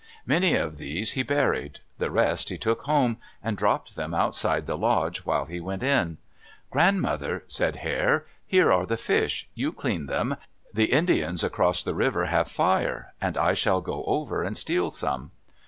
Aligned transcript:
Many 0.25 0.55
of 0.55 0.77
these 0.77 1.11
he 1.11 1.21
buried. 1.21 1.77
The 1.99 2.09
rest 2.09 2.49
he 2.49 2.57
took 2.57 2.81
home, 2.85 3.17
and 3.43 3.55
dropped 3.55 3.95
them 3.95 4.15
outside 4.15 4.65
the 4.65 4.75
lodge 4.75 5.19
while 5.25 5.45
he 5.45 5.59
went 5.59 5.83
in. 5.83 6.17
"Grandmother," 6.71 7.43
said 7.47 7.75
Hare, 7.75 8.25
"Here 8.47 8.71
are 8.71 8.87
the 8.87 8.97
fish. 8.97 9.47
You 9.53 9.71
clean 9.71 10.07
them. 10.07 10.37
The 10.73 10.91
Indians 10.91 11.43
across 11.43 11.83
the 11.83 11.93
river 11.93 12.25
have 12.25 12.47
fire, 12.47 13.13
and 13.21 13.37
I 13.37 13.53
shall 13.53 13.79
go 13.79 14.03
over 14.05 14.41
and 14.41 14.57
steal 14.57 14.89
some." 14.89 15.33